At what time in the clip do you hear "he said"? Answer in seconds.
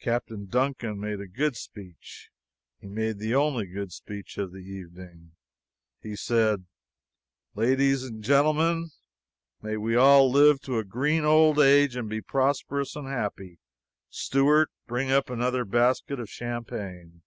6.00-6.64